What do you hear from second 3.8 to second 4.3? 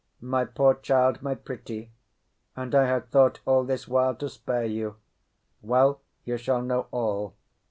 while to